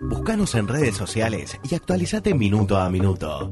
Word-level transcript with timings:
Búscanos 0.00 0.54
en 0.54 0.68
redes 0.68 0.96
sociales 0.96 1.58
y 1.68 1.74
actualizate 1.74 2.32
minuto 2.32 2.76
a 2.76 2.88
minuto. 2.88 3.50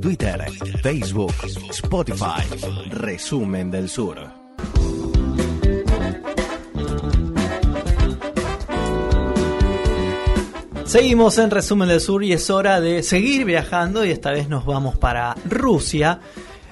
Twitter, 0.00 0.50
Facebook, 0.82 1.34
Spotify, 1.68 2.42
Resumen 2.88 3.70
del 3.70 3.90
Sur. 3.90 4.18
Seguimos 10.86 11.36
en 11.36 11.50
Resumen 11.50 11.88
del 11.88 12.00
Sur 12.00 12.24
y 12.24 12.32
es 12.32 12.48
hora 12.48 12.80
de 12.80 13.02
seguir 13.02 13.44
viajando 13.44 14.02
y 14.02 14.10
esta 14.12 14.30
vez 14.30 14.48
nos 14.48 14.64
vamos 14.64 14.96
para 14.96 15.34
Rusia. 15.44 16.20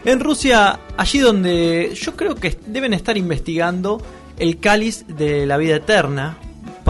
En 0.07 0.21
Rusia, 0.21 0.81
allí 0.97 1.19
donde 1.19 1.93
yo 1.95 2.17
creo 2.17 2.35
que 2.35 2.59
deben 2.67 2.95
estar 2.95 3.19
investigando 3.19 4.01
el 4.39 4.59
cáliz 4.61 5.05
de 5.07 5.45
la 5.45 5.59
vida 5.59 5.77
eterna 5.77 6.39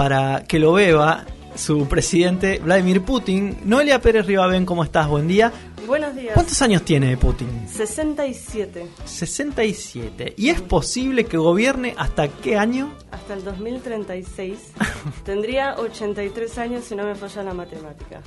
para 0.00 0.44
que 0.44 0.58
lo 0.58 0.72
beba 0.72 1.26
su 1.54 1.86
presidente 1.86 2.58
Vladimir 2.58 3.02
Putin. 3.02 3.58
Noelia 3.66 4.00
Pérez 4.00 4.24
Rivaben, 4.24 4.64
¿cómo 4.64 4.82
estás? 4.82 5.06
Buen 5.08 5.28
día. 5.28 5.52
Buenos 5.86 6.16
días. 6.16 6.32
¿Cuántos 6.32 6.62
años 6.62 6.86
tiene 6.86 7.18
Putin? 7.18 7.68
67. 7.68 8.86
67. 9.04 10.34
¿Y 10.38 10.48
es 10.48 10.62
posible 10.62 11.24
que 11.24 11.36
gobierne 11.36 11.94
hasta 11.98 12.28
qué 12.28 12.56
año? 12.56 12.94
Hasta 13.10 13.34
el 13.34 13.44
2036. 13.44 14.72
Tendría 15.26 15.74
83 15.76 16.56
años 16.56 16.84
si 16.84 16.96
no 16.96 17.04
me 17.04 17.14
falla 17.14 17.42
la 17.42 17.52
matemática. 17.52 18.22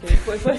Que 0.00 0.06
después 0.06 0.40
fue 0.40 0.52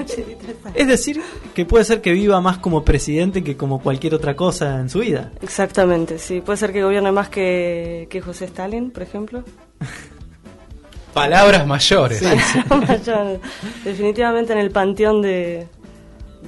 83 0.00 0.56
años. 0.64 0.72
Es 0.76 0.86
decir, 0.86 1.20
que 1.54 1.64
puede 1.64 1.84
ser 1.84 2.00
que 2.00 2.12
viva 2.12 2.40
más 2.40 2.58
como 2.58 2.84
presidente 2.84 3.42
que 3.42 3.56
como 3.56 3.80
cualquier 3.80 4.14
otra 4.14 4.36
cosa 4.36 4.78
en 4.80 4.88
su 4.90 5.00
vida. 5.00 5.30
Exactamente, 5.40 6.18
sí. 6.18 6.40
Puede 6.40 6.58
ser 6.58 6.72
que 6.72 6.82
gobierne 6.82 7.12
más 7.12 7.28
que, 7.28 8.06
que 8.10 8.20
José 8.20 8.44
Stalin, 8.46 8.90
por 8.90 9.02
ejemplo. 9.02 9.42
Palabras 11.14 11.66
mayores. 11.66 12.22
Mayor. 12.68 13.40
Definitivamente 13.84 14.52
en 14.52 14.58
el 14.60 14.70
panteón 14.70 15.20
de... 15.22 15.66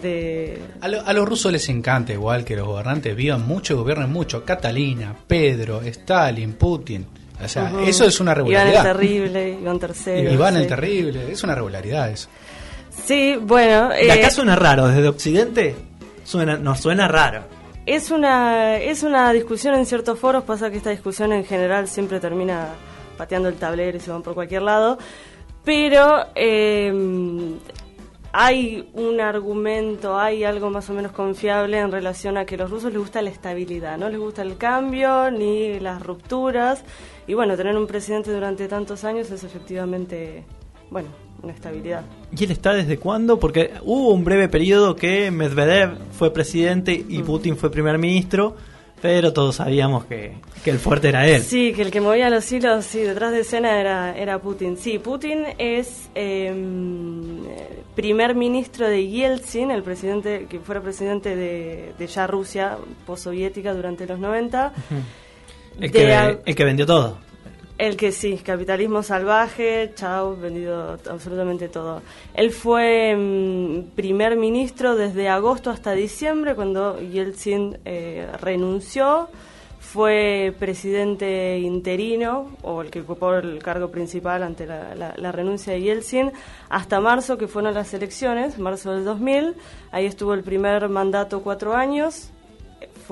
de 0.00 0.61
A, 0.81 0.87
lo- 0.89 1.05
a 1.05 1.12
los 1.12 1.28
rusos 1.28 1.50
les 1.50 1.69
encanta, 1.69 2.12
igual 2.12 2.45
que 2.45 2.55
los 2.55 2.67
gobernantes, 2.69 3.17
vivan 3.17 3.45
mucho 3.47 3.75
y 3.75 3.77
gobiernen 3.77 4.11
mucho. 4.12 4.45
Catalina, 4.45 5.17
Pedro, 5.27 5.81
Stalin, 5.83 6.53
Putin. 6.53 7.06
O 7.45 7.48
sea, 7.48 7.73
eso 7.85 8.05
es 8.05 8.21
una 8.21 8.33
Iván 8.33 8.47
el 8.47 8.47
regularidad. 8.47 8.83
Terrible, 8.83 9.59
Iván 9.61 9.81
III. 9.81 10.33
Iván 10.33 10.57
el 10.57 10.62
sí. 10.62 10.69
Terrible, 10.69 11.33
es 11.33 11.43
una 11.43 11.55
regularidad 11.55 12.11
eso. 12.11 12.29
Sí, 13.05 13.37
bueno... 13.41 13.89
De 13.89 14.07
eh, 14.07 14.12
acá 14.12 14.31
suena 14.31 14.57
raro, 14.57 14.89
desde 14.89 15.09
Occidente 15.09 15.75
suena, 16.25 16.57
nos 16.57 16.81
suena 16.81 17.09
raro. 17.09 17.45
Es 17.84 18.11
una, 18.11 18.77
es 18.77 19.03
una 19.03 19.33
discusión 19.33 19.75
en 19.75 19.87
ciertos 19.87 20.19
foros, 20.19 20.45
pasa 20.45 20.71
que 20.71 20.77
esta 20.77 20.91
discusión 20.91 21.33
en 21.33 21.45
general 21.45 21.89
siempre 21.89 22.21
termina 22.21 22.69
pateando 23.17 23.49
el 23.49 23.56
tablero 23.56 23.97
y 23.97 24.01
se 24.01 24.11
van 24.11 24.23
por 24.23 24.34
cualquier 24.34 24.62
lado, 24.62 24.99
pero 25.65 26.27
eh, 26.34 26.93
hay 28.33 28.89
un 28.95 29.21
argumento, 29.21 30.19
hay 30.19 30.45
algo 30.45 30.71
más 30.71 30.89
o 30.89 30.95
menos 30.95 31.12
confiable 31.12 31.79
en 31.79 31.93
relación 31.93 32.39
a 32.39 32.47
que 32.47 32.55
a 32.55 32.59
los 32.59 32.71
rusos 32.71 32.93
les 32.93 33.01
gusta 33.01 33.21
la 33.21 33.31
estabilidad, 33.31 33.99
no 33.99 34.09
les 34.09 34.19
gusta 34.19 34.43
el 34.43 34.56
cambio 34.56 35.31
ni 35.31 35.79
las 35.81 36.03
rupturas, 36.03 36.83
y 37.27 37.34
bueno, 37.34 37.56
tener 37.56 37.77
un 37.77 37.87
presidente 37.87 38.33
durante 38.33 38.69
tantos 38.69 39.05
años 39.05 39.31
es 39.31 39.45
efectivamente, 39.45 40.45
bueno, 40.91 41.09
una 41.42 41.53
estabilidad. 41.53 42.05
¿Y 42.37 42.45
él 42.45 42.51
está 42.53 42.73
desde 42.73 42.98
cuándo? 42.98 43.39
Porque 43.39 43.73
hubo 43.83 44.12
un 44.12 44.25
breve 44.25 44.48
periodo 44.48 44.95
que 44.97 45.31
Medvedev 45.31 45.98
fue 46.12 46.33
presidente 46.33 47.05
Mm. 47.06 47.11
y 47.15 47.23
Putin 47.23 47.56
fue 47.56 47.70
primer 47.70 47.98
ministro, 47.98 48.56
pero 49.00 49.33
todos 49.33 49.56
sabíamos 49.56 50.05
que, 50.05 50.34
que 50.62 50.70
el 50.70 50.78
fuerte 50.78 51.09
era 51.09 51.27
él. 51.27 51.43
Sí, 51.43 51.73
que 51.73 51.83
el 51.83 51.91
que 51.91 52.00
movía 52.00 52.31
los 52.31 52.50
hilos, 52.53 52.84
sí, 52.84 53.00
detrás 53.00 53.33
de 53.33 53.41
escena 53.41 53.81
era, 53.81 54.17
era 54.17 54.39
Putin. 54.41 54.77
Sí, 54.77 55.00
Putin 55.00 55.45
es 55.59 56.09
eh, 56.15 56.55
primer 57.97 58.34
ministro 58.37 58.89
de 58.89 59.06
Yeltsin, 59.09 59.70
el 59.73 59.83
presidente 59.83 60.47
que 60.48 60.61
fuera 60.61 60.81
presidente 60.81 61.34
de, 61.34 61.93
de 61.99 62.06
ya 62.06 62.27
Rusia 62.28 62.78
postsoviética 63.06 63.75
durante 63.75 64.06
los 64.06 64.19
90. 64.21 64.72
El, 65.81 65.91
que, 65.93 66.38
el 66.44 66.55
que 66.55 66.65
vendió 66.65 66.87
todo. 66.87 67.19
El 67.78 67.97
que 67.97 68.12
sí, 68.12 68.37
capitalismo 68.44 69.03
salvaje, 69.03 69.93
chao, 69.97 70.37
vendido 70.37 70.99
absolutamente 71.10 71.69
todo. 71.69 72.03
Él 72.34 72.50
fue 72.53 73.16
mm, 73.16 73.94
primer 73.97 74.37
ministro 74.37 74.94
desde 74.94 75.28
agosto 75.28 75.71
hasta 75.71 75.93
diciembre, 75.93 76.55
cuando 76.55 77.00
Yeltsin 77.00 77.78
eh, 77.84 78.28
renunció. 78.41 79.28
Fue 79.81 80.55
presidente 80.60 81.59
interino, 81.59 82.56
o 82.62 82.83
el 82.83 82.91
que 82.91 83.00
ocupó 83.00 83.34
el 83.34 83.59
cargo 83.62 83.91
principal 83.91 84.43
ante 84.44 84.65
la, 84.65 84.94
la- 84.94 85.15
la 85.16 85.33
renuncia 85.33 85.72
de 85.72 85.81
Yeltsin, 85.83 86.31
hasta 86.71 87.00
marzo, 87.00 87.37
que 87.37 87.49
fueron 87.49 87.75
las 87.75 87.93
elecciones, 87.93 88.59
marzo 88.59 88.93
del 88.94 89.04
2000. 89.04 89.54
Ahí 89.91 90.06
estuvo 90.06 90.34
el 90.34 90.44
primer 90.44 90.89
mandato 90.89 91.43
cuatro 91.43 91.75
años, 91.75 92.31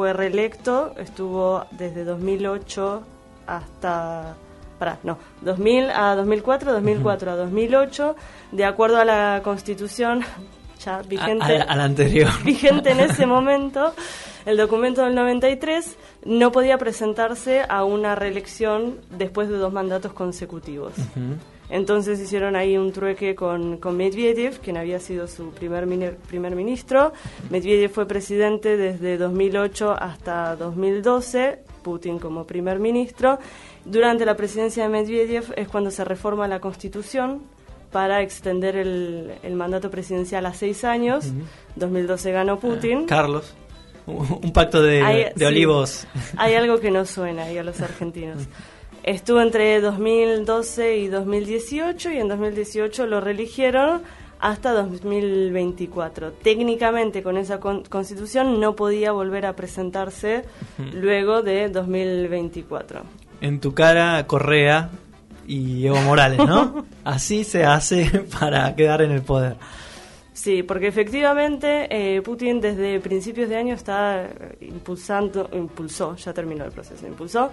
fue 0.01 0.15
reelecto, 0.15 0.95
estuvo 0.97 1.67
desde 1.73 2.05
2008 2.05 3.03
hasta... 3.47 4.35
Pará, 4.79 4.97
no, 5.03 5.19
2000 5.43 5.91
a 5.91 6.15
2004, 6.17 6.73
2004 6.73 7.31
a 7.33 7.37
2008, 7.37 8.17
de 8.53 8.65
acuerdo 8.65 8.97
a 8.97 9.05
la 9.05 9.43
constitución 9.45 10.23
ya 10.83 11.03
vigente, 11.03 11.59
a- 11.59 11.65
a 11.65 11.77
la 11.77 11.85
anterior. 11.85 12.31
vigente 12.47 12.93
en 12.93 13.01
ese 13.01 13.27
momento, 13.27 13.93
el 14.47 14.57
documento 14.57 15.03
del 15.05 15.15
93 15.15 15.99
no 16.25 16.51
podía 16.51 16.79
presentarse 16.79 17.61
a 17.69 17.85
una 17.85 18.15
reelección 18.15 19.01
después 19.11 19.51
de 19.51 19.59
dos 19.59 19.71
mandatos 19.71 20.15
consecutivos. 20.15 20.95
Entonces 21.71 22.19
hicieron 22.21 22.57
ahí 22.57 22.77
un 22.77 22.93
trueque 22.93 23.35
con, 23.35 23.77
con 23.79 23.97
Medvedev, 23.97 24.59
quien 24.61 24.77
había 24.77 24.99
sido 24.99 25.29
su 25.29 25.51
primer, 25.51 26.17
primer 26.29 26.57
ministro. 26.57 27.13
Medvedev 27.49 27.91
fue 27.91 28.07
presidente 28.07 28.77
desde 28.77 29.17
2008 29.17 29.93
hasta 29.93 30.57
2012, 30.57 31.61
Putin 31.83 32.19
como 32.19 32.45
primer 32.45 32.79
ministro. 32.81 33.39
Durante 33.85 34.25
la 34.27 34.37
presidencia 34.37 34.83
de 34.83 34.89
Medvedev 34.89 35.53
es 35.57 35.69
cuando 35.69 35.91
se 35.91 36.05
reforma 36.05 36.49
la 36.49 36.61
constitución 36.61 37.43
para 37.93 38.21
extender 38.23 38.77
el, 38.77 39.33
el 39.43 39.55
mandato 39.55 39.91
presidencial 39.91 40.47
a 40.47 40.55
seis 40.55 40.85
años. 40.85 41.27
2012 41.77 42.33
ganó 42.33 42.59
Putin. 42.59 43.07
Carlos. 43.07 43.55
Un 44.07 44.41
un 44.43 44.53
pacto 44.53 44.83
de, 44.83 45.03
Hay- 45.03 45.25
de 45.25 45.33
sí. 45.37 45.45
olivos. 45.45 46.07
Hay 46.37 46.55
algo 46.55 46.81
que 46.81 46.91
no 46.91 47.05
suena 47.05 47.45
ahí 47.45 47.59
a 47.59 47.63
los 47.63 47.81
argentinos. 47.81 48.39
Estuvo 49.03 49.41
entre 49.41 49.81
2012 49.81 50.97
y 50.99 51.09
2018 51.09 52.11
y 52.13 52.19
en 52.19 52.29
2018 52.29 53.07
lo 53.07 53.21
reeligieron 53.21 54.03
hasta 54.41 54.73
2024. 54.73 56.33
Técnicamente 56.33 57.23
con 57.23 57.37
esa 57.37 57.61
con- 57.61 57.83
constitución 57.85 58.61
no 58.61 58.77
podía 58.77 59.13
volver 59.13 59.47
a 59.47 59.55
presentarse 59.55 60.45
luego 60.95 61.43
de 61.43 61.69
2024. 61.69 63.03
En 63.41 63.61
tu 63.61 63.73
cara, 63.75 64.27
Correa 64.27 64.91
y 65.47 65.87
Evo 65.87 66.01
Morales, 66.03 66.39
¿no? 66.39 66.85
Así 67.05 67.45
se 67.45 67.65
hace 67.65 68.07
para 68.41 68.75
quedar 68.77 69.03
en 69.03 69.13
el 69.13 69.23
poder. 69.23 69.57
Sí, 70.33 70.63
porque 70.63 70.87
efectivamente 70.87 71.87
eh, 71.91 72.23
Putin 72.23 72.61
desde 72.63 72.99
principios 73.01 73.49
de 73.51 73.57
año 73.57 73.75
está 73.75 74.27
impulsando, 74.61 75.51
impulsó, 75.53 76.17
ya 76.17 76.33
terminó 76.33 76.65
el 76.65 76.73
proceso, 76.73 77.07
impulsó 77.07 77.51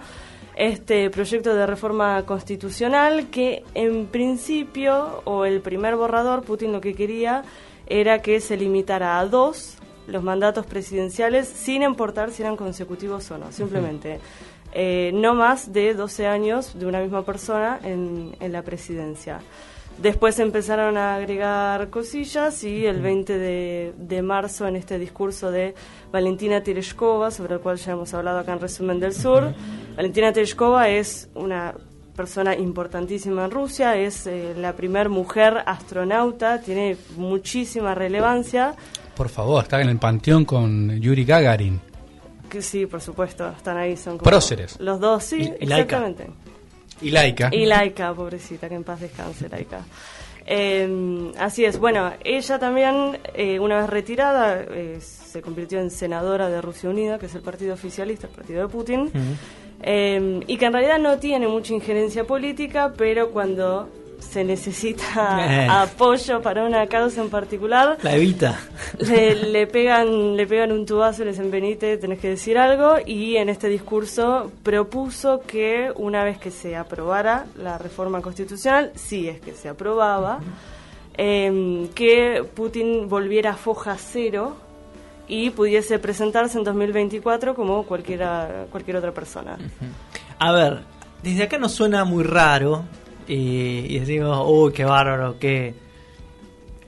este 0.58 1.08
proyecto 1.08 1.54
de 1.54 1.66
reforma 1.66 2.20
constitucional 2.26 3.28
que 3.30 3.62
en 3.74 4.06
principio, 4.06 5.22
o 5.24 5.44
el 5.44 5.60
primer 5.60 5.94
borrador, 5.94 6.42
Putin 6.42 6.72
lo 6.72 6.80
que 6.80 6.94
quería 6.94 7.44
era 7.86 8.20
que 8.20 8.40
se 8.40 8.56
limitara 8.56 9.20
a 9.20 9.26
dos 9.26 9.78
los 10.08 10.22
mandatos 10.22 10.66
presidenciales 10.66 11.46
sin 11.46 11.82
importar 11.82 12.32
si 12.32 12.42
eran 12.42 12.56
consecutivos 12.56 13.30
o 13.30 13.38
no, 13.38 13.52
simplemente. 13.52 14.18
eh, 14.72 15.12
no 15.14 15.34
más 15.34 15.72
de 15.72 15.94
12 15.94 16.26
años 16.26 16.78
de 16.78 16.86
una 16.86 17.00
misma 17.00 17.24
persona 17.24 17.78
en, 17.82 18.36
en 18.40 18.52
la 18.52 18.62
presidencia. 18.62 19.40
Después 20.00 20.38
empezaron 20.38 20.96
a 20.96 21.16
agregar 21.16 21.90
cosillas 21.90 22.62
y 22.62 22.86
el 22.86 23.00
20 23.00 23.36
de, 23.36 23.94
de 23.98 24.22
marzo 24.22 24.68
en 24.68 24.76
este 24.76 24.96
discurso 24.98 25.50
de 25.50 25.74
Valentina 26.12 26.62
Tereshkova, 26.62 27.32
sobre 27.32 27.54
el 27.54 27.60
cual 27.60 27.78
ya 27.78 27.92
hemos 27.92 28.14
hablado 28.14 28.38
acá 28.38 28.52
en 28.52 28.60
Resumen 28.60 29.00
del 29.00 29.12
Sur, 29.12 29.52
Valentina 29.96 30.32
Tereshkova 30.32 30.88
es 30.88 31.28
una 31.34 31.74
persona 32.14 32.54
importantísima 32.54 33.44
en 33.44 33.50
Rusia, 33.50 33.96
es 33.96 34.26
eh, 34.26 34.54
la 34.56 34.74
primer 34.74 35.08
mujer 35.08 35.62
astronauta, 35.66 36.60
tiene 36.60 36.96
muchísima 37.16 37.94
relevancia. 37.94 38.74
Por 39.16 39.28
favor, 39.28 39.62
está 39.62 39.80
en 39.80 39.88
el 39.88 39.98
panteón 39.98 40.44
con 40.44 41.00
Yuri 41.00 41.24
Gagarin. 41.24 41.80
Que 42.48 42.62
sí, 42.62 42.86
por 42.86 43.00
supuesto, 43.00 43.48
están 43.48 43.76
ahí, 43.76 43.96
son 43.96 44.18
como 44.18 44.30
Próceres. 44.30 44.80
Los 44.80 44.98
dos, 44.98 45.22
sí, 45.24 45.52
exactamente. 45.60 46.28
Y 47.00 47.10
Laika. 47.10 47.50
Y 47.52 47.66
Laika, 47.66 48.12
pobrecita, 48.14 48.68
que 48.68 48.74
en 48.74 48.84
paz 48.84 49.00
descanse, 49.00 49.48
Laika. 49.48 49.84
Eh, 50.50 51.32
así 51.38 51.64
es, 51.64 51.78
bueno, 51.78 52.12
ella 52.24 52.58
también, 52.58 53.18
eh, 53.34 53.60
una 53.60 53.80
vez 53.80 53.90
retirada, 53.90 54.62
eh, 54.62 54.98
se 55.00 55.42
convirtió 55.42 55.78
en 55.78 55.90
senadora 55.90 56.48
de 56.48 56.62
Rusia 56.62 56.88
Unida, 56.88 57.18
que 57.18 57.26
es 57.26 57.34
el 57.34 57.42
partido 57.42 57.74
oficialista, 57.74 58.28
el 58.28 58.32
partido 58.32 58.62
de 58.62 58.68
Putin. 58.68 59.10
Eh, 59.82 60.40
y 60.46 60.56
que 60.56 60.64
en 60.64 60.72
realidad 60.72 60.98
no 60.98 61.18
tiene 61.18 61.46
mucha 61.46 61.72
injerencia 61.72 62.24
política, 62.24 62.92
pero 62.96 63.30
cuando 63.30 63.88
se 64.20 64.44
necesita 64.44 65.38
Eh. 65.48 65.66
apoyo 65.70 66.40
para 66.42 66.64
una 66.64 66.86
causa 66.86 67.20
en 67.22 67.30
particular, 67.30 67.98
La 68.02 68.14
evita. 68.14 68.58
le, 68.98 69.34
le 69.34 69.66
pegan 69.66 70.36
le 70.36 70.46
pegan 70.46 70.72
un 70.72 70.84
tubazo 70.86 71.22
y 71.22 71.26
le 71.26 71.30
dicen 71.32 71.50
venite, 71.50 71.96
tenés 71.98 72.18
que 72.18 72.28
decir 72.30 72.58
algo 72.58 72.96
y 73.04 73.36
en 73.36 73.48
este 73.48 73.68
discurso 73.68 74.50
propuso 74.62 75.40
que 75.46 75.92
una 75.96 76.24
vez 76.24 76.38
que 76.38 76.50
se 76.50 76.76
aprobara 76.76 77.46
la 77.56 77.78
reforma 77.78 78.20
constitucional, 78.20 78.92
si 78.94 79.28
es 79.28 79.40
que 79.40 79.52
se 79.54 79.68
aprobaba, 79.68 80.40
em, 81.16 81.88
que 81.88 82.44
Putin 82.54 83.08
volviera 83.08 83.50
a 83.50 83.56
foja 83.56 83.96
cero 83.98 84.56
y 85.26 85.50
pudiese 85.50 85.98
presentarse 85.98 86.58
en 86.58 86.64
2024 86.64 87.54
como 87.54 87.82
cualquiera 87.84 88.66
cualquier 88.70 88.96
otra 88.96 89.12
persona. 89.12 89.58
A 90.38 90.52
ver, 90.52 90.80
desde 91.22 91.42
acá 91.44 91.58
nos 91.58 91.72
suena 91.72 92.04
muy 92.04 92.24
raro 92.24 92.84
y, 93.28 93.94
y 93.94 93.98
decimos, 94.00 94.42
uy, 94.46 94.72
qué 94.72 94.84
bárbaro, 94.84 95.38
qué, 95.38 95.74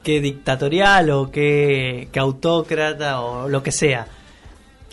qué 0.02 0.20
dictatorial 0.20 1.10
o 1.10 1.30
qué, 1.30 2.08
qué 2.12 2.18
autócrata 2.20 3.20
o 3.20 3.48
lo 3.48 3.62
que 3.62 3.72
sea. 3.72 4.06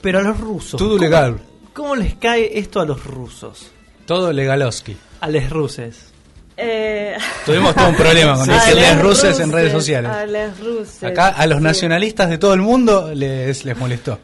Pero 0.01 0.19
a 0.19 0.21
los 0.21 0.39
rusos. 0.39 0.77
Todo 0.77 0.89
¿cómo- 0.91 1.01
legal. 1.01 1.39
¿Cómo 1.73 1.95
les 1.95 2.15
cae 2.15 2.57
esto 2.57 2.79
a 2.81 2.85
los 2.85 3.03
rusos? 3.05 3.71
Todo 4.05 4.33
legalowski. 4.33 4.97
A 5.21 5.29
los 5.29 5.49
ruses. 5.49 6.11
Eh, 6.59 7.15
Tuvimos 7.45 7.75
todo 7.75 7.89
un 7.89 7.95
problema 7.95 8.35
con 8.35 8.47
los 8.75 9.00
ruses 9.01 9.39
en 9.39 9.51
redes 9.51 9.71
sociales. 9.71 10.09
A 10.11 10.25
los 10.25 10.59
ruses. 10.59 11.03
Acá 11.03 11.27
a 11.27 11.45
los 11.45 11.59
sí. 11.59 11.63
nacionalistas 11.63 12.29
de 12.31 12.39
todo 12.39 12.53
el 12.55 12.61
mundo 12.61 13.11
les, 13.13 13.63
les 13.63 13.77
molestó. 13.77 14.17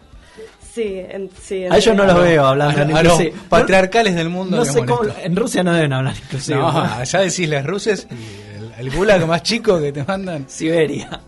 Sí, 0.73 0.95
en- 1.07 1.29
sí. 1.39 1.65
A 1.65 1.77
ellos 1.77 1.95
no 1.95 2.03
los 2.05 2.19
veo 2.19 2.45
A, 2.45 2.49
hablando 2.49 2.81
en 2.81 2.97
a 2.97 3.03
los 3.03 3.21
patriarcales 3.47 4.15
del 4.15 4.29
mundo 4.29 4.57
No 4.57 4.65
sé 4.65 4.83
cómo. 4.85 5.01
En 5.21 5.35
Rusia 5.35 5.61
no 5.63 5.71
deben 5.73 5.93
hablar 5.93 6.15
inclusive. 6.17 6.57
No, 6.57 6.67
allá 6.69 7.19
decirles 7.19 7.63
ruses 7.65 8.07
y 8.09 8.57
el, 8.57 8.87
el 8.87 8.95
gulag 8.95 9.25
más 9.27 9.43
chico 9.43 9.79
que 9.79 9.91
te 9.91 10.03
mandan. 10.03 10.49
Siberia. 10.49 11.19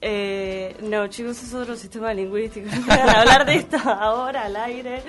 Eh, 0.00 0.76
no, 0.82 1.06
chicos, 1.08 1.42
es 1.42 1.52
otro 1.54 1.76
sistema 1.76 2.12
lingüístico. 2.14 2.68
No 2.86 2.92
hablar 2.94 3.44
de 3.46 3.56
esto 3.56 3.76
ahora 3.84 4.44
al 4.44 4.56
aire. 4.56 5.02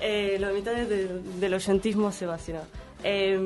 Eh, 0.00 0.36
la 0.38 0.50
mitad 0.50 0.72
de- 0.72 1.08
del 1.40 1.54
oyentismo 1.54 2.12
se 2.12 2.26
vació. 2.26 2.56
Eh, 3.02 3.38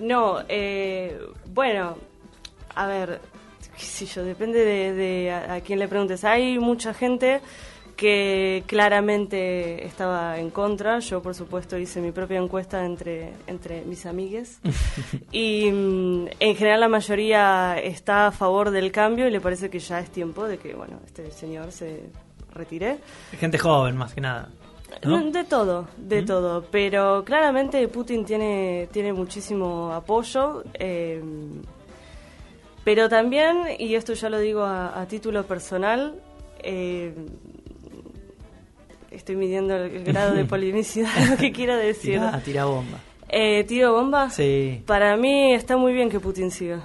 no, 0.00 0.38
eh, 0.48 1.18
bueno, 1.52 1.96
a 2.74 2.86
ver, 2.86 3.20
qué 3.76 3.84
sé 3.84 4.06
yo, 4.06 4.22
depende 4.24 4.64
de, 4.64 4.92
de 4.92 5.30
a, 5.32 5.54
a 5.54 5.60
quién 5.60 5.78
le 5.78 5.88
preguntes. 5.88 6.24
Hay 6.24 6.58
mucha 6.58 6.94
gente 6.94 7.40
que 7.98 8.62
claramente 8.66 9.84
estaba 9.84 10.38
en 10.38 10.50
contra. 10.50 11.00
Yo, 11.00 11.20
por 11.20 11.34
supuesto, 11.34 11.76
hice 11.76 12.00
mi 12.00 12.12
propia 12.12 12.38
encuesta 12.38 12.86
entre, 12.86 13.32
entre 13.48 13.82
mis 13.82 14.06
amigues. 14.06 14.60
y 15.32 15.68
mm, 15.68 16.28
en 16.38 16.56
general 16.56 16.78
la 16.78 16.88
mayoría 16.88 17.76
está 17.76 18.28
a 18.28 18.30
favor 18.30 18.70
del 18.70 18.92
cambio 18.92 19.26
y 19.26 19.32
le 19.32 19.40
parece 19.40 19.68
que 19.68 19.80
ya 19.80 19.98
es 19.98 20.10
tiempo 20.10 20.46
de 20.46 20.58
que, 20.58 20.74
bueno, 20.74 21.00
este 21.04 21.32
señor 21.32 21.72
se 21.72 22.04
retire. 22.54 22.98
Gente 23.36 23.58
joven, 23.58 23.96
más 23.96 24.14
que 24.14 24.20
nada. 24.20 24.48
¿no? 25.02 25.20
De 25.32 25.42
todo, 25.42 25.88
de 25.96 26.22
todo. 26.22 26.66
Pero 26.70 27.24
claramente 27.24 27.88
Putin 27.88 28.24
tiene, 28.24 28.88
tiene 28.92 29.12
muchísimo 29.12 29.92
apoyo. 29.92 30.62
eh, 30.74 31.20
pero 32.84 33.08
también, 33.08 33.64
y 33.76 33.96
esto 33.96 34.14
ya 34.14 34.30
lo 34.30 34.38
digo 34.38 34.62
a, 34.62 34.98
a 34.98 35.06
título 35.06 35.44
personal, 35.44 36.14
eh, 36.62 37.12
estoy 39.10 39.36
midiendo 39.36 39.74
el, 39.76 40.04
grado 40.04 40.34
de 40.34 40.44
polemicidad 40.46 41.14
de 41.16 41.26
lo 41.26 41.36
que 41.36 41.52
quiero 41.52 41.76
decir. 41.76 42.14
Tira, 42.14 42.42
tira 42.44 42.64
bomba. 42.64 42.98
Eh, 43.28 43.64
¿Tiro 43.64 43.92
bomba? 43.92 44.30
Sí. 44.30 44.82
Para 44.86 45.16
mí 45.16 45.52
está 45.52 45.76
muy 45.76 45.92
bien 45.92 46.08
que 46.10 46.18
Putin 46.20 46.50
siga. 46.50 46.80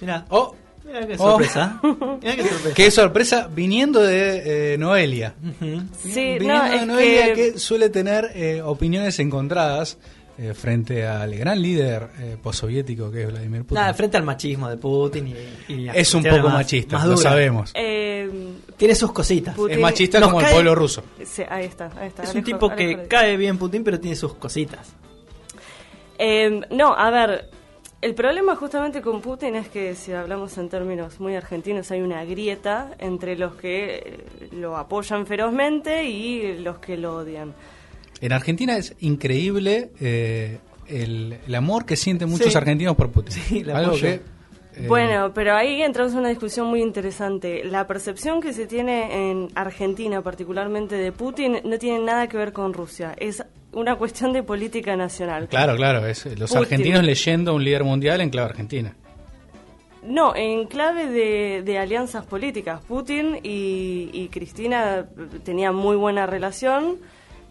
Mira, 0.00 0.24
Oh, 0.30 0.54
mira 0.84 1.06
qué 1.06 1.14
Oh. 1.14 1.32
sorpresa. 1.32 1.80
Mira 1.82 2.36
qué 2.36 2.42
sorpresa. 2.44 2.74
qué 2.74 2.90
sorpresa 2.90 3.48
viniendo 3.54 4.00
de 4.02 4.74
eh, 4.74 4.78
Noelia. 4.78 5.34
Ujú. 5.42 5.82
Sí, 6.02 6.38
viniendo 6.38 6.64
no, 6.64 6.70
de 6.70 6.86
Noelia 6.86 7.34
que... 7.34 7.52
que... 7.52 7.58
suele 7.58 7.88
tener 7.90 8.30
eh, 8.34 8.62
opiniones 8.62 9.18
encontradas 9.18 9.98
eh, 10.38 10.54
frente 10.54 11.06
al 11.06 11.34
gran 11.36 11.60
líder 11.60 12.08
eh, 12.18 12.36
postsoviético 12.42 13.10
que 13.10 13.22
es 13.24 13.28
Vladimir 13.30 13.62
Putin. 13.62 13.74
Nada, 13.76 13.94
frente 13.94 14.16
al 14.16 14.22
machismo 14.22 14.68
de 14.68 14.76
Putin 14.76 15.28
y, 15.68 15.72
y 15.72 15.88
es 15.88 16.14
un 16.14 16.22
poco 16.24 16.44
más- 16.44 16.54
machista, 16.54 16.98
más 16.98 17.06
lo 17.06 17.16
sabemos. 17.16 17.70
eh, 17.74 18.30
Tiene 18.76 18.94
sus 18.94 19.12
cositas. 19.12 19.54
Putin- 19.56 19.74
Es 19.76 19.80
machista 19.80 20.18
Nos 20.20 20.30
como 20.30 20.40
el 20.40 20.52
pueblo 20.52 20.74
ruso. 20.74 21.02
sí, 21.24 21.42
ahí 21.48 21.66
está, 21.66 21.90
ahí 22.00 22.08
está. 22.08 22.22
Es 22.24 22.34
un 22.34 22.42
tipo 22.42 22.70
Alejo 22.70 22.76
que 23.00 23.08
cae 23.08 23.36
bien 23.36 23.58
Putin, 23.58 23.84
pero 23.84 24.00
tiene 24.00 24.16
sus 24.16 24.34
cositas. 24.34 24.94
Eh, 26.18 26.60
no, 26.70 26.94
a 26.94 27.10
ver, 27.10 27.50
el 28.00 28.14
problema 28.14 28.56
justamente 28.56 29.00
con 29.02 29.20
Putin 29.20 29.56
es 29.56 29.68
que 29.68 29.94
si 29.94 30.12
hablamos 30.12 30.56
en 30.58 30.68
términos 30.68 31.20
muy 31.20 31.34
argentinos 31.36 31.90
hay 31.90 32.00
una 32.00 32.24
grieta 32.24 32.92
entre 32.98 33.36
los 33.36 33.54
que 33.56 34.24
lo 34.52 34.76
apoyan 34.76 35.26
ferozmente 35.26 36.04
y 36.04 36.58
los 36.58 36.78
que 36.78 36.96
lo 36.96 37.16
odian. 37.16 37.54
En 38.22 38.32
Argentina 38.32 38.76
es 38.78 38.94
increíble 39.00 39.90
eh, 40.00 40.58
el, 40.88 41.36
el 41.46 41.54
amor 41.54 41.84
que 41.84 41.96
sienten 41.96 42.28
muchos 42.30 42.52
Sí. 42.52 42.56
argentinos 42.56 42.96
por 42.96 43.10
Putin. 43.10 43.32
Sí, 43.32 43.62
le 43.64 43.72
Algo 43.72 43.96
que 43.96 44.14
eh, 44.76 44.86
Bueno, 44.88 45.32
pero 45.34 45.54
ahí 45.54 45.82
entramos 45.82 46.12
en 46.14 46.20
una 46.20 46.28
discusión 46.30 46.66
muy 46.68 46.80
interesante. 46.80 47.62
La 47.64 47.86
percepción 47.86 48.40
que 48.40 48.52
se 48.54 48.66
tiene 48.66 49.30
en 49.30 49.48
Argentina, 49.54 50.22
particularmente 50.22 50.94
de 50.94 51.12
Putin, 51.12 51.58
no 51.64 51.78
tiene 51.78 51.98
nada 52.04 52.26
que 52.28 52.36
ver 52.38 52.52
con 52.54 52.72
Rusia. 52.72 53.14
Es 53.18 53.44
una 53.72 53.96
cuestión 53.96 54.32
de 54.32 54.42
política 54.42 54.96
nacional. 54.96 55.48
Claro, 55.48 55.76
claro, 55.76 56.06
es 56.06 56.24
los 56.38 56.50
Putin. 56.50 56.58
argentinos 56.58 57.02
leyendo 57.04 57.50
a 57.50 57.54
un 57.54 57.64
líder 57.64 57.84
mundial 57.84 58.20
en 58.20 58.30
clave 58.30 58.50
argentina. 58.50 58.94
No, 60.04 60.34
en 60.34 60.66
clave 60.66 61.06
de, 61.06 61.62
de 61.62 61.78
alianzas 61.78 62.24
políticas. 62.26 62.80
Putin 62.84 63.38
y, 63.42 64.10
y 64.12 64.28
Cristina 64.28 65.06
tenían 65.44 65.74
muy 65.74 65.96
buena 65.96 66.26
relación. 66.26 66.96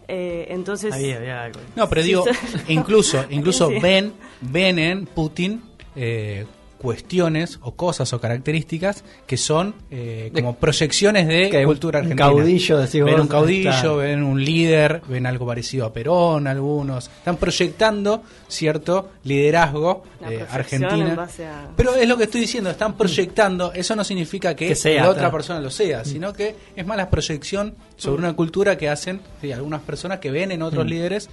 Eh, 0.08 0.46
entonces, 0.50 0.92
Había, 0.92 1.16
había 1.16 1.44
algo. 1.44 1.60
No, 1.76 1.88
pero 1.88 2.02
digo, 2.02 2.24
sí. 2.24 2.58
incluso, 2.68 3.24
incluso 3.30 3.68
Sí. 3.68 3.78
ven, 3.80 4.12
ven 4.40 4.78
en 4.78 5.06
Putin 5.06 5.62
eh, 5.96 6.46
cuestiones 6.82 7.58
o 7.62 7.74
cosas 7.74 8.12
o 8.12 8.20
características 8.20 9.04
que 9.26 9.36
son 9.36 9.74
eh, 9.90 10.30
como 10.34 10.56
proyecciones 10.56 11.26
de 11.28 11.48
Que 11.48 11.58
un- 11.60 11.64
cultura 11.66 12.00
un 12.00 12.04
argentina. 12.06 12.26
caudillo, 12.28 12.78
decís 12.78 13.04
ven 13.04 13.14
vos, 13.14 13.22
un 13.22 13.28
caudillo, 13.28 13.96
ven 13.96 14.22
un 14.24 14.44
líder, 14.44 15.00
ven 15.08 15.24
algo 15.26 15.46
parecido 15.46 15.86
a 15.86 15.92
Perón, 15.92 16.46
algunos. 16.46 17.06
Están 17.08 17.36
proyectando 17.36 18.22
cierto 18.48 19.10
liderazgo 19.24 20.02
eh, 20.20 20.44
proyección 20.48 20.48
Argentina. 20.50 21.10
en 21.10 21.16
base 21.16 21.46
a- 21.46 21.68
Pero 21.76 21.94
es 21.94 22.08
lo 22.08 22.16
que 22.18 22.24
estoy 22.24 22.40
diciendo, 22.42 22.68
están 22.70 22.96
proyectando, 22.96 23.72
eso 23.72 23.96
no 23.96 24.04
significa 24.04 24.54
que, 24.54 24.68
Que 24.68 24.74
sea, 24.74 25.04
la 25.04 25.08
otra 25.10 25.20
claro. 25.22 25.32
persona 25.36 25.60
lo 25.60 25.70
sea, 25.70 26.04
sino 26.04 26.32
que 26.32 26.54
es 26.76 26.86
más 26.86 26.96
la 26.96 27.08
proyección 27.08 27.74
sobre 27.96 28.18
una 28.18 28.34
cultura 28.34 28.76
que 28.76 28.88
hacen 28.88 29.20
sí, 29.40 29.52
algunas 29.52 29.80
personas 29.82 30.18
que 30.18 30.30
ven 30.30 30.50
en 30.50 30.62
otros 30.62 30.84
líderes 30.86 31.28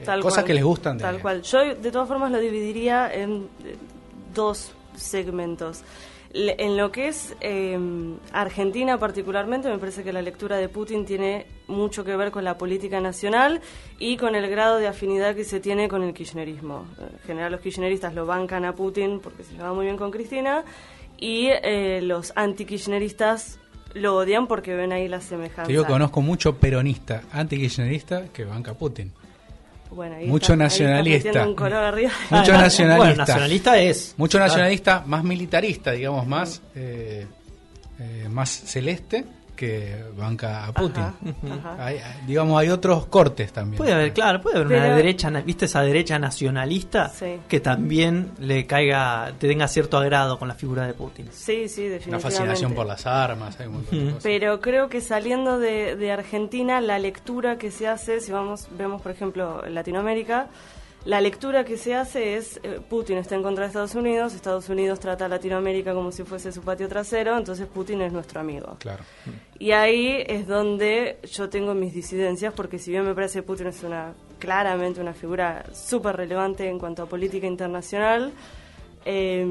eh, 0.00 0.04
cosas 0.04 0.22
cual, 0.38 0.44
que 0.46 0.54
les 0.54 0.64
gustan. 0.64 0.96
de- 0.98 1.02
Tal 1.02 1.20
cual. 1.20 1.42
Yo, 1.42 1.58
de 1.74 1.90
todas 1.90 2.08
formas, 2.08 2.30
lo 2.32 2.38
dividiría 2.38 3.12
en 3.12 3.48
eh, 3.64 3.76
dos 4.34 4.72
segmentos. 4.94 5.82
En 6.34 6.78
lo 6.78 6.90
que 6.90 7.08
es 7.08 7.36
eh, 7.42 7.78
Argentina 8.32 8.98
particularmente, 8.98 9.68
me 9.68 9.76
parece 9.76 10.02
que 10.02 10.14
la 10.14 10.22
lectura 10.22 10.56
de 10.56 10.70
Putin 10.70 11.04
tiene 11.04 11.46
mucho 11.66 12.04
que 12.04 12.16
ver 12.16 12.30
con 12.30 12.42
la 12.42 12.56
política 12.56 13.00
nacional 13.00 13.60
y 13.98 14.16
con 14.16 14.34
el 14.34 14.48
grado 14.48 14.78
de 14.78 14.88
afinidad 14.88 15.34
que 15.34 15.44
se 15.44 15.60
tiene 15.60 15.88
con 15.88 16.02
el 16.02 16.14
kirchnerismo. 16.14 16.86
En 16.98 17.18
general 17.26 17.52
los 17.52 17.60
kirchneristas 17.60 18.14
lo 18.14 18.24
bancan 18.24 18.64
a 18.64 18.74
Putin 18.74 19.20
porque 19.20 19.44
se 19.44 19.52
lleva 19.52 19.74
muy 19.74 19.84
bien 19.84 19.98
con 19.98 20.10
Cristina 20.10 20.64
y 21.18 21.48
eh, 21.50 22.00
los 22.02 22.32
anti-kirchneristas 22.34 23.58
lo 23.92 24.16
odian 24.16 24.46
porque 24.46 24.74
ven 24.74 24.92
ahí 24.92 25.08
la 25.08 25.20
semejanza. 25.20 25.70
Que 25.70 25.84
conozco 25.84 26.22
mucho 26.22 26.56
peronista, 26.56 27.24
anti-kirchnerista 27.30 28.28
que 28.32 28.46
banca 28.46 28.70
a 28.70 28.74
Putin. 28.74 29.12
Bueno, 29.94 30.16
ahí 30.16 30.26
mucho 30.26 30.52
está- 30.54 30.64
nacionalista. 30.64 31.46
un 31.46 31.54
color 31.54 31.84
arriba. 31.84 32.10
Mucho 32.30 32.52
Ah, 32.54 32.58
nacionalista. 32.62 32.96
Bueno, 33.06 33.16
nacionalista 33.16 33.78
es. 33.78 34.14
Mucho 34.16 34.38
nacionalista, 34.38 35.02
más 35.06 35.22
militarista, 35.24 35.92
digamos, 35.92 36.26
más, 36.26 36.62
eh, 36.74 37.26
eh, 38.00 38.26
más 38.30 38.48
celeste 38.50 39.24
que 39.62 39.94
banca 40.16 40.66
a 40.66 40.72
Putin. 40.72 41.04
Ajá, 41.04 41.14
ajá. 41.74 41.84
Hay- 41.86 42.00
digamos, 42.26 42.60
hay 42.60 42.68
otros 42.68 43.06
cortes 43.06 43.52
también. 43.52 43.76
Puede 43.78 43.92
haber, 43.92 44.12
claro, 44.12 44.40
puede 44.40 44.56
haber 44.56 44.66
una 44.66 44.82
Pero- 44.82 44.96
derecha, 44.96 45.30
na- 45.30 45.40
¿viste 45.40 45.66
esa 45.66 45.82
derecha 45.82 46.18
nacionalista? 46.18 47.08
Sí. 47.10 47.38
Que 47.48 47.60
también 47.60 48.32
le 48.40 48.66
caiga, 48.66 49.32
te 49.38 49.46
tenga 49.46 49.68
cierto 49.68 49.98
agrado 49.98 50.36
con 50.38 50.48
la 50.48 50.54
figura 50.54 50.84
de 50.84 50.94
Putin. 50.94 51.28
Sí, 51.30 51.68
sí, 51.68 51.82
Una 51.82 51.90
definitivamente. 51.94 52.22
fascinación 52.22 52.74
por 52.74 52.86
las 52.86 53.06
armas, 53.06 53.60
hay 53.60 53.68
un 53.68 53.74
montón 53.74 53.98
de 53.98 54.04
cosas. 54.06 54.22
Pero 54.24 54.60
creo 54.60 54.88
que 54.88 55.00
saliendo 55.00 55.60
de, 55.60 55.94
de 55.94 56.10
Argentina, 56.10 56.80
la 56.80 56.98
lectura 56.98 57.56
que 57.56 57.70
se 57.70 57.86
hace, 57.86 58.20
si 58.20 58.32
vamos, 58.32 58.66
vemos 58.76 59.00
por 59.00 59.12
ejemplo 59.12 59.62
Latinoamérica, 59.68 60.48
la 61.04 61.20
lectura 61.20 61.64
que 61.64 61.76
se 61.76 61.94
hace 61.94 62.36
es 62.36 62.60
eh, 62.62 62.80
Putin 62.88 63.18
está 63.18 63.34
en 63.34 63.42
contra 63.42 63.64
de 63.64 63.68
Estados 63.68 63.94
Unidos, 63.94 64.34
Estados 64.34 64.68
Unidos 64.68 65.00
trata 65.00 65.24
a 65.24 65.28
Latinoamérica 65.28 65.94
como 65.94 66.12
si 66.12 66.22
fuese 66.24 66.52
su 66.52 66.62
patio 66.62 66.88
trasero, 66.88 67.36
entonces 67.36 67.66
Putin 67.66 68.02
es 68.02 68.12
nuestro 68.12 68.40
amigo. 68.40 68.76
Claro. 68.78 69.04
Y 69.58 69.72
ahí 69.72 70.22
es 70.26 70.46
donde 70.46 71.18
yo 71.24 71.48
tengo 71.48 71.74
mis 71.74 71.92
disidencias, 71.92 72.52
porque 72.54 72.78
si 72.78 72.90
bien 72.90 73.04
me 73.04 73.14
parece 73.14 73.40
que 73.40 73.42
Putin 73.42 73.68
es 73.68 73.82
una 73.82 74.14
claramente 74.38 75.00
una 75.00 75.14
figura 75.14 75.64
súper 75.72 76.16
relevante 76.16 76.68
en 76.68 76.76
cuanto 76.78 77.04
a 77.04 77.06
política 77.06 77.46
internacional. 77.46 78.32
Eh, 79.04 79.44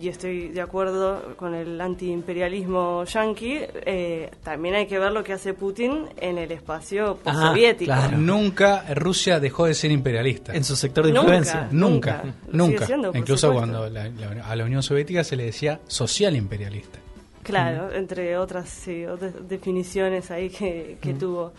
y 0.00 0.08
estoy 0.08 0.48
de 0.48 0.60
acuerdo 0.60 1.34
con 1.36 1.54
el 1.54 1.80
antiimperialismo 1.80 3.04
yanqui. 3.04 3.58
Eh, 3.86 4.30
también 4.42 4.74
hay 4.74 4.86
que 4.86 4.98
ver 4.98 5.12
lo 5.12 5.22
que 5.22 5.32
hace 5.32 5.54
Putin 5.54 6.06
en 6.16 6.38
el 6.38 6.50
espacio 6.52 7.16
postsoviético. 7.22 7.92
claro. 7.92 8.18
Nunca 8.18 8.84
Rusia 8.94 9.38
dejó 9.40 9.66
de 9.66 9.74
ser 9.74 9.90
imperialista. 9.92 10.54
En 10.54 10.64
su 10.64 10.74
sector 10.76 11.04
de 11.06 11.10
influencia. 11.12 11.68
Nunca, 11.70 12.22
Nunca. 12.50 12.86
siendo, 12.86 13.12
Incluso 13.14 13.48
supuesto. 13.52 13.78
cuando 13.78 13.88
la- 13.90 14.08
la- 14.08 14.44
a 14.44 14.56
la 14.56 14.64
Unión 14.64 14.82
Soviética 14.82 15.22
se 15.24 15.36
le 15.36 15.44
decía 15.44 15.80
social 15.86 16.34
imperialista. 16.36 16.98
Claro, 17.42 17.92
entre 17.92 18.36
otras 18.36 18.68
sí, 18.68 19.06
otras 19.06 19.32
definiciones 19.48 20.30
ahí 20.30 20.50
que, 20.50 20.98
que 21.00 21.14
tuvo. 21.14 21.52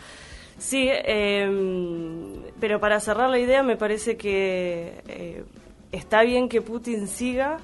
Sí, 0.58 0.88
eh, 0.90 1.50
pero 2.60 2.80
para 2.80 3.00
cerrar 3.00 3.30
la 3.30 3.40
idea 3.40 3.64
me 3.64 3.78
parece 3.78 4.16
que 4.16 4.94
eh, 5.08 5.44
está 5.92 6.22
bien 6.24 6.50
que 6.50 6.62
Putin 6.62 7.08
siga, 7.08 7.58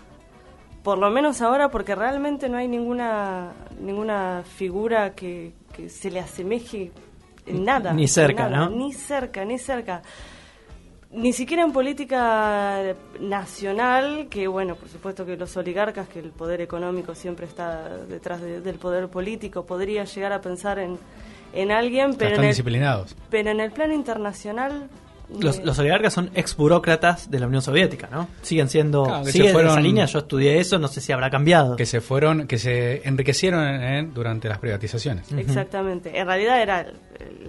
por 0.84 0.98
lo 0.98 1.10
menos 1.10 1.42
ahora, 1.42 1.70
porque 1.70 1.96
realmente 1.96 2.48
no 2.50 2.58
hay 2.58 2.68
ninguna 2.68 3.52
ninguna 3.80 4.44
figura 4.46 5.14
que, 5.14 5.54
que 5.76 5.90
se 5.90 6.10
le 6.12 6.20
asemeje 6.20 6.92
en 7.46 7.64
nada. 7.64 7.94
Ni 7.94 8.08
cerca, 8.08 8.50
nada, 8.50 8.70
¿no? 8.70 8.76
Ni 8.76 8.94
cerca, 8.94 9.46
ni 9.46 9.58
cerca. 9.58 10.02
Ni 11.10 11.32
siquiera 11.32 11.64
en 11.64 11.72
política 11.72 12.82
nacional, 13.20 14.28
que 14.30 14.48
bueno, 14.48 14.76
por 14.76 14.90
supuesto 14.90 15.26
que 15.26 15.38
los 15.38 15.56
oligarcas, 15.56 16.10
que 16.10 16.20
el 16.20 16.32
poder 16.32 16.60
económico 16.60 17.16
siempre 17.16 17.46
está 17.46 17.98
detrás 18.08 18.42
de- 18.42 18.60
del 18.60 18.76
poder 18.76 19.08
político, 19.08 19.66
podría 19.66 20.04
llegar 20.04 20.34
a 20.34 20.42
pensar 20.42 20.80
en, 20.80 20.98
en 21.54 21.72
alguien, 21.72 22.16
pero 22.16 22.32
Están 22.32 22.44
en, 22.44 22.50
el, 22.50 22.54
disciplinados. 22.54 23.16
pero 23.30 23.50
en 23.52 23.60
el 23.62 23.72
plano 23.72 23.94
internacional... 23.94 24.90
Los, 25.40 25.58
eh, 25.58 25.62
los 25.66 25.78
oligarcas 25.80 26.14
son 26.14 26.32
ex 26.36 26.56
burócratas 26.56 27.30
de 27.30 27.40
la 27.40 27.48
Unión 27.48 27.62
Soviética, 27.62 28.08
¿no? 28.12 28.28
Siguen 28.42 28.70
siendo. 28.70 29.04
Claro, 29.04 29.26
que 29.26 29.32
siguen 29.34 29.48
se 29.48 29.54
fueron- 29.54 29.72
esa 29.72 29.82
línea, 29.82 30.06
yo 30.06 30.20
estudié 30.20 30.60
eso, 30.60 30.80
no 30.80 30.88
sé 30.88 31.02
si 31.02 31.12
habrá 31.12 31.30
cambiado. 31.30 31.76
Que 31.76 31.86
se 31.86 32.00
fueron, 32.02 32.48
que 32.48 32.58
se 32.58 33.08
enriquecieron 33.08 33.62
eh, 33.66 34.10
durante 34.14 34.48
las 34.48 34.60
privatizaciones. 34.60 35.32
Exactamente. 35.34 36.18
En 36.18 36.28
realidad 36.28 36.62
eran 36.62 36.88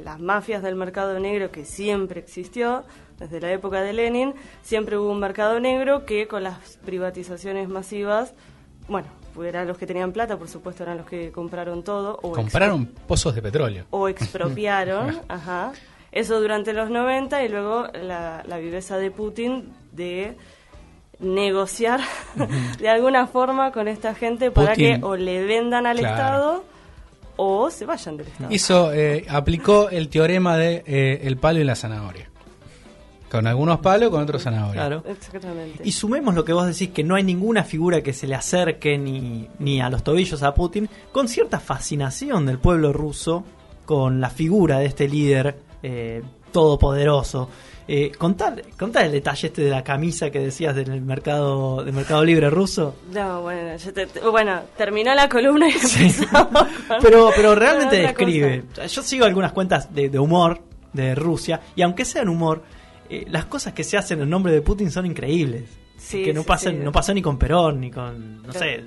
las 0.04 0.18
mafias 0.18 0.62
del 0.62 0.74
mercado 0.74 1.18
negro 1.20 1.50
que 1.52 1.64
siempre 1.64 2.20
existió, 2.20 2.84
desde 3.18 3.40
la 3.40 3.52
época 3.52 3.80
de 3.82 3.92
Lenin, 3.92 4.34
siempre 4.62 4.96
hubo 4.96 5.10
un 5.10 5.20
mercado 5.20 5.58
negro 5.60 6.04
que 6.04 6.26
con 6.28 6.42
las 6.44 6.78
privatizaciones 6.84 7.68
masivas, 7.68 8.34
bueno, 8.88 9.06
eran 9.44 9.68
los 9.68 9.78
que 9.78 9.86
tenían 9.86 10.12
plata, 10.12 10.36
por 10.36 10.48
supuesto, 10.48 10.82
eran 10.82 10.98
los 10.98 11.06
que 11.06 11.30
compraron 11.30 11.84
todo. 11.84 12.18
O 12.22 12.32
Compraron 12.32 12.86
pozos 13.06 13.34
de 13.36 13.42
petróleo. 13.42 13.84
o 13.90 14.08
expropiaron, 14.08 15.20
ajá. 15.28 15.72
Eso 16.18 16.40
durante 16.40 16.72
los 16.72 16.90
90 16.90 17.44
y 17.44 17.48
luego 17.48 17.86
la, 17.92 18.42
la 18.44 18.58
viveza 18.58 18.98
de 18.98 19.12
Putin 19.12 19.72
de 19.92 20.36
negociar 21.20 22.00
de 22.80 22.88
alguna 22.88 23.28
forma 23.28 23.70
con 23.70 23.86
esta 23.86 24.16
gente 24.16 24.50
para 24.50 24.70
Putin, 24.72 25.00
que 25.00 25.06
o 25.06 25.14
le 25.14 25.44
vendan 25.44 25.86
al 25.86 25.98
claro. 25.98 26.14
Estado 26.14 26.64
o 27.36 27.70
se 27.70 27.86
vayan 27.86 28.16
del 28.16 28.26
Estado. 28.26 28.52
Hizo, 28.52 28.92
eh, 28.92 29.26
aplicó 29.28 29.90
el 29.90 30.08
teorema 30.08 30.56
de 30.56 30.82
eh, 30.86 31.20
el 31.22 31.36
palo 31.36 31.60
y 31.60 31.64
la 31.64 31.76
zanahoria. 31.76 32.28
Con 33.30 33.46
algunos 33.46 33.78
palos, 33.78 34.10
con 34.10 34.20
otros 34.20 34.42
zanahorias. 34.42 34.74
Claro. 34.74 35.04
Exactamente. 35.06 35.82
Y 35.84 35.92
sumemos 35.92 36.34
lo 36.34 36.44
que 36.44 36.52
vos 36.52 36.66
decís, 36.66 36.90
que 36.90 37.04
no 37.04 37.14
hay 37.14 37.22
ninguna 37.22 37.62
figura 37.62 38.02
que 38.02 38.12
se 38.12 38.26
le 38.26 38.34
acerque 38.34 38.98
ni, 38.98 39.48
ni 39.60 39.80
a 39.80 39.88
los 39.88 40.02
tobillos 40.02 40.42
a 40.42 40.52
Putin, 40.52 40.88
con 41.12 41.28
cierta 41.28 41.60
fascinación 41.60 42.44
del 42.44 42.58
pueblo 42.58 42.92
ruso 42.92 43.44
con 43.84 44.20
la 44.20 44.30
figura 44.30 44.80
de 44.80 44.86
este 44.86 45.06
líder 45.06 45.67
eh, 45.82 46.22
todopoderoso. 46.52 47.48
Eh, 47.90 48.12
contá 48.18 48.54
el 49.06 49.12
detalle 49.12 49.46
este 49.48 49.62
de 49.62 49.70
la 49.70 49.82
camisa 49.82 50.30
que 50.30 50.38
decías 50.40 50.76
del 50.76 51.00
mercado, 51.00 51.82
del 51.82 51.94
mercado 51.94 52.22
libre 52.22 52.50
ruso. 52.50 52.96
No, 53.14 53.40
bueno, 53.42 53.76
yo 53.76 53.92
te- 53.94 54.06
bueno, 54.30 54.60
terminó 54.76 55.14
la 55.14 55.26
columna 55.28 55.68
y 55.68 55.72
empezamos 55.72 56.50
con- 56.88 56.98
Pero, 57.00 57.30
pero 57.34 57.54
realmente 57.54 57.96
describe. 57.96 58.64
cosa. 58.68 58.86
Yo 58.86 59.02
sigo 59.02 59.24
algunas 59.24 59.52
cuentas 59.52 59.94
de, 59.94 60.10
de 60.10 60.18
humor 60.18 60.60
de 60.92 61.14
Rusia, 61.14 61.60
y 61.76 61.80
aunque 61.82 62.04
sean 62.04 62.28
humor, 62.28 62.62
eh, 63.08 63.24
las 63.28 63.46
cosas 63.46 63.72
que 63.72 63.84
se 63.84 63.96
hacen 63.96 64.20
en 64.20 64.28
nombre 64.28 64.52
de 64.52 64.60
Putin 64.60 64.90
son 64.90 65.06
increíbles. 65.06 65.64
Sí, 65.96 66.22
que 66.22 66.34
no, 66.34 66.42
sí, 66.42 66.46
pasan, 66.46 66.74
sí. 66.76 66.80
no 66.84 66.92
pasó 66.92 67.14
ni 67.14 67.22
con 67.22 67.38
Perón, 67.38 67.80
ni 67.80 67.90
con, 67.90 68.42
no 68.42 68.52
sé, 68.52 68.84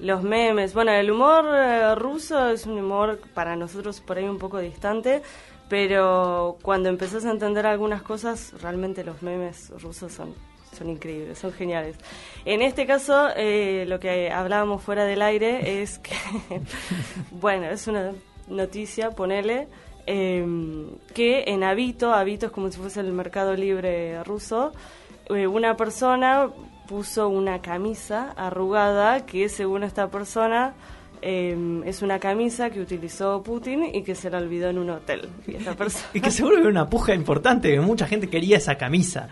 Los 0.00 0.22
memes. 0.22 0.72
Bueno, 0.74 0.92
el 0.92 1.10
humor 1.10 1.44
eh, 1.54 1.94
ruso 1.96 2.50
es 2.50 2.66
un 2.66 2.78
humor 2.78 3.20
para 3.34 3.54
nosotros 3.56 4.00
por 4.00 4.16
ahí 4.16 4.24
un 4.24 4.38
poco 4.38 4.58
distante, 4.60 5.22
pero 5.68 6.58
cuando 6.62 6.88
empezás 6.88 7.24
a 7.24 7.30
entender 7.30 7.66
algunas 7.66 8.02
cosas, 8.02 8.52
realmente 8.60 9.04
los 9.04 9.22
memes 9.22 9.70
rusos 9.80 10.12
son, 10.12 10.34
son 10.76 10.90
increíbles, 10.90 11.38
son 11.38 11.52
geniales. 11.52 11.96
En 12.44 12.62
este 12.62 12.86
caso, 12.86 13.28
eh, 13.36 13.84
lo 13.88 13.98
que 13.98 14.30
hablábamos 14.30 14.82
fuera 14.82 15.04
del 15.04 15.22
aire 15.22 15.82
es 15.82 15.98
que, 15.98 16.14
bueno, 17.30 17.66
es 17.66 17.86
una 17.86 18.12
noticia, 18.48 19.10
ponele, 19.10 19.68
eh, 20.06 20.44
que 21.14 21.44
en 21.46 21.64
Avito, 21.64 22.12
Avito 22.12 22.46
es 22.46 22.52
como 22.52 22.70
si 22.70 22.78
fuese 22.78 23.00
el 23.00 23.12
mercado 23.12 23.54
libre 23.54 24.22
ruso, 24.24 24.72
eh, 25.30 25.46
una 25.46 25.76
persona 25.76 26.50
puso 26.86 27.28
una 27.28 27.62
camisa 27.62 28.34
arrugada 28.36 29.24
que 29.24 29.48
según 29.48 29.84
esta 29.84 30.08
persona 30.08 30.74
eh, 31.24 31.82
es 31.86 32.02
una 32.02 32.18
camisa 32.18 32.70
que 32.70 32.80
utilizó 32.80 33.42
Putin 33.42 33.84
y 33.94 34.02
que 34.02 34.14
se 34.14 34.28
la 34.30 34.38
olvidó 34.38 34.68
en 34.68 34.78
un 34.78 34.90
hotel. 34.90 35.28
Y 35.46 35.56
esta 35.56 35.74
persona... 35.76 36.04
Y 36.12 36.20
que 36.20 36.30
seguro 36.30 36.56
que 36.56 36.60
era 36.62 36.70
una 36.70 36.88
puja 36.90 37.14
importante, 37.14 37.80
mucha 37.80 38.06
gente 38.06 38.28
quería 38.28 38.58
esa 38.58 38.76
camisa. 38.76 39.28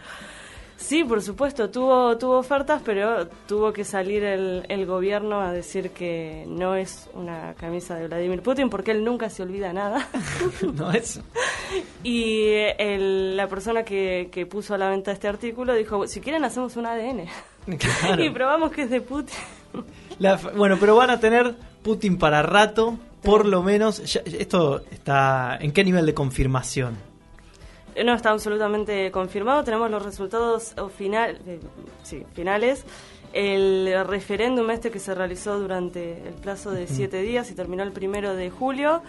Sí, 0.77 1.05
por 1.05 1.23
supuesto, 1.23 1.71
tuvo, 1.71 2.19
tuvo 2.19 2.39
ofertas, 2.39 2.83
pero 2.85 3.29
tuvo 3.47 3.73
que 3.73 3.85
salir 3.85 4.25
el, 4.25 4.65
el 4.69 4.85
gobierno 4.85 5.41
a 5.41 5.53
decir 5.53 5.91
que 5.91 6.45
no 6.49 6.75
es 6.75 7.09
una 7.15 7.55
camisa 7.55 7.95
de 7.95 8.09
Vladimir 8.09 8.43
Putin 8.43 8.69
porque 8.69 8.91
él 8.91 9.05
nunca 9.05 9.31
se 9.31 9.45
olvida 9.45 9.73
nada. 9.73 10.09
no 10.75 10.91
es. 10.91 11.21
Y 12.03 12.49
el- 12.79 13.37
la 13.37 13.47
persona 13.49 13.85
que, 13.85 14.29
que 14.33 14.45
puso 14.45 14.75
a 14.75 14.79
la 14.79 14.91
venta 14.91 15.13
este 15.13 15.29
artículo 15.29 15.73
dijo, 15.75 16.07
si 16.09 16.21
quieren 16.21 16.45
hacemos 16.45 16.77
un 16.77 16.85
ADN. 16.87 17.27
Claro. 17.79 18.25
Y 18.25 18.31
probamos 18.31 18.73
que 18.73 18.83
es 18.83 18.91
de 18.91 19.01
Putin. 19.01 19.35
La- 20.19 20.37
bueno, 20.37 20.77
pero 20.81 20.97
van 20.97 21.11
a 21.11 21.21
tener 21.21 21.55
Putin 21.83 22.19
para 22.19 22.43
rato, 22.43 22.99
por 23.23 23.47
lo 23.47 23.63
menos. 23.63 24.03
ya- 24.13 24.23
esto 24.27 24.83
está. 24.91 25.57
¿En 25.61 25.73
qué 25.73 25.85
nivel 25.85 26.05
de 26.07 26.15
confirmación? 26.15 26.97
No 28.05 28.15
está 28.15 28.31
absolutamente 28.31 29.11
confirmado. 29.11 29.65
Tenemos 29.65 29.91
los 29.91 30.03
resultados 30.05 30.75
final, 30.97 31.39
eh, 31.47 31.61
sí, 32.03 32.25
finales. 32.35 32.85
El 33.35 33.95
referéndum 34.07 34.71
este 34.71 34.91
que 34.91 34.99
se 34.99 35.15
realizó 35.15 35.59
durante 35.59 36.27
el 36.29 36.35
plazo 36.35 36.71
de 36.71 36.87
siete 36.87 37.23
días 37.23 37.51
y 37.51 37.55
terminó 37.55 37.83
el 37.83 37.93
primero 37.93 38.35
de 38.35 38.51
julio. 38.51 39.03